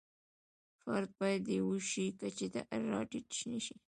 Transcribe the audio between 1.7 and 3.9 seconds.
شي کچې ته را ټیټ نشي.